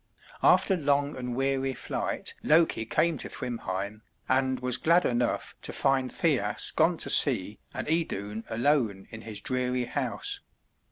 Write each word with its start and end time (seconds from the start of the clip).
After 0.41 0.75
long 0.75 1.15
and 1.15 1.35
weary 1.35 1.73
flight 1.75 2.33
Loki 2.41 2.85
came 2.87 3.19
to 3.19 3.29
Thrymheim, 3.29 4.01
and 4.27 4.59
was 4.59 4.77
glad 4.77 5.05
enough 5.05 5.53
to 5.61 5.71
find 5.71 6.11
Thjasse 6.11 6.71
gone 6.75 6.97
to 6.97 7.09
sea 7.11 7.59
and 7.71 7.87
Idun 7.87 8.43
alone 8.49 9.05
in 9.11 9.21
his 9.21 9.41
dreary 9.41 9.85
house. 9.85 10.39